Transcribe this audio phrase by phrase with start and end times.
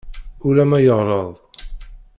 [0.47, 1.33] Ulamma yeɣleḍ.